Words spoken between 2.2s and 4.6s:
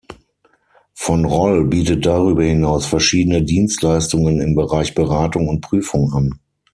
hinaus verschiedene Dienstleistungen im